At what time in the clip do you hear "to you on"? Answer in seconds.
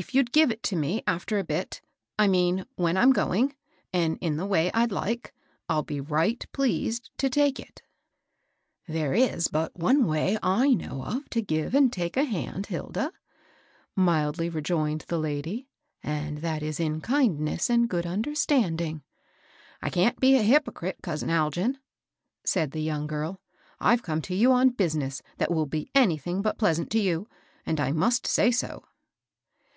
24.22-24.68